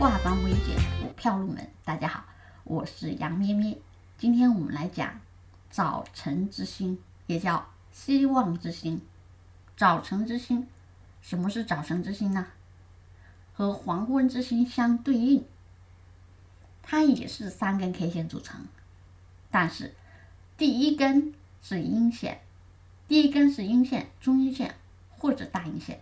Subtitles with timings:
[0.00, 1.68] 化繁为简，股票入门。
[1.84, 2.24] 大家好，
[2.64, 3.76] 我是杨咩咩。
[4.16, 5.20] 今天我们来讲
[5.68, 9.02] 早晨之星，也叫希望之星。
[9.76, 10.66] 早晨之星，
[11.20, 12.46] 什么是早晨之星呢？
[13.52, 15.44] 和黄昏之星相对应，
[16.82, 18.66] 它也是三根 K 线组成，
[19.50, 19.94] 但是
[20.56, 22.40] 第一根是阴线，
[23.06, 24.76] 第一根是阴线、中阴线
[25.10, 26.00] 或者大阴线，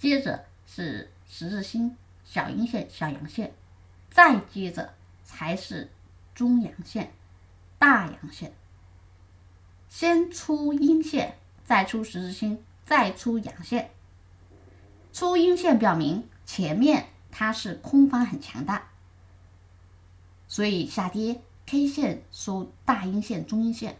[0.00, 1.96] 接着是十字星。
[2.24, 3.52] 小阴线、小阳线，
[4.10, 5.90] 再接着才是
[6.34, 7.12] 中阳线、
[7.78, 8.52] 大阳线。
[9.88, 13.90] 先出阴线，再出十字星，再出阳线。
[15.12, 18.88] 出阴线表明前面它是空方很强大，
[20.48, 23.96] 所以下跌 K 线收大阴线、中阴线。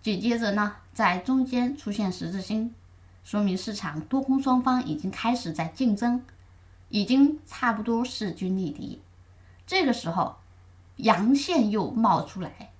[0.00, 2.74] 紧接着呢，在中间出现十字星，
[3.22, 6.24] 说明市场多空双方已经开始在竞争。
[6.88, 9.00] 已经差不多势均力敌，
[9.66, 10.36] 这个时候
[10.96, 12.72] 阳线又冒出来，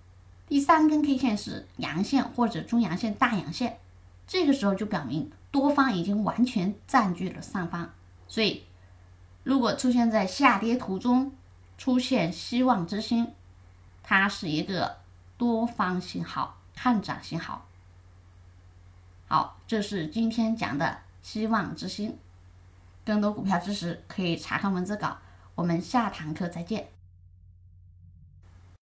[0.46, 3.78] 第三根 K 线是阳线或者中阳线、大阳线，
[4.26, 7.90] 这个时候就表明多方已经完全占据了上方，
[8.26, 8.64] 所以
[9.44, 11.32] 如果出现在下跌途中
[11.76, 13.32] 出现希望之星，
[14.02, 14.96] 它是一个
[15.36, 17.66] 多方信号、看涨信号。
[19.26, 22.18] 好，这是今天讲的希望之星。
[23.08, 25.16] 更多股票知识可以查看文字稿。
[25.54, 26.97] 我们下堂课再见。